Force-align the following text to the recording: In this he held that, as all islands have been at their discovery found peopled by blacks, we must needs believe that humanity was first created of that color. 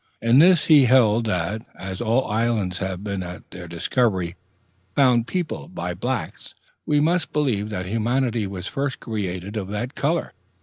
In 0.19 0.39
this 0.39 0.65
he 0.65 0.85
held 0.85 1.27
that, 1.27 1.61
as 1.75 2.01
all 2.01 2.25
islands 2.25 2.79
have 2.79 3.03
been 3.03 3.21
at 3.21 3.51
their 3.51 3.67
discovery 3.67 4.35
found 4.95 5.27
peopled 5.27 5.75
by 5.75 5.93
blacks, 5.93 6.55
we 6.87 6.99
must 6.99 7.27
needs 7.27 7.31
believe 7.33 7.69
that 7.69 7.85
humanity 7.85 8.47
was 8.47 8.65
first 8.65 8.99
created 8.99 9.55
of 9.55 9.67
that 9.67 9.93
color. 9.93 10.33